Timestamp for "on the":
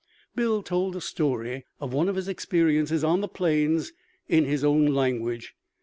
3.03-3.27